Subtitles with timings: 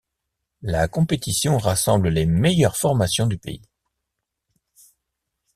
[0.63, 3.61] La compétition rassemble les meilleures formations du pays.